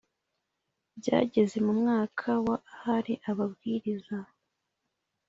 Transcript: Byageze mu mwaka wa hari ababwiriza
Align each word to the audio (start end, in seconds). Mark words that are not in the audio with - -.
Byageze 0.99 1.57
mu 1.65 1.73
mwaka 1.79 2.29
wa 2.45 2.57
hari 2.81 3.13
ababwiriza 3.29 4.17